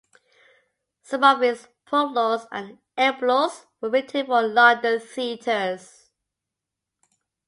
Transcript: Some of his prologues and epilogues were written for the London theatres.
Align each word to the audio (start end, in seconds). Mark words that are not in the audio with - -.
Some 1.03 1.23
of 1.23 1.41
his 1.41 1.67
prologues 1.85 2.47
and 2.51 2.79
epilogues 2.97 3.67
were 3.79 3.91
written 3.91 4.25
for 4.25 4.41
the 4.41 4.47
London 4.47 4.99
theatres. 4.99 6.09